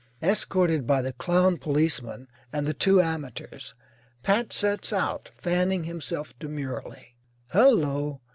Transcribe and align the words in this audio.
Escorted 0.23 0.87
by 0.87 0.99
the 1.03 1.13
clown 1.13 1.59
policeman 1.59 2.27
and 2.51 2.65
the 2.65 2.73
two 2.73 2.99
amateurs, 2.99 3.75
Pat 4.23 4.51
sets 4.51 4.91
out, 4.91 5.29
fanning 5.35 5.83
himself 5.83 6.33
demurely. 6.39 7.17
Hullo! 7.53 8.19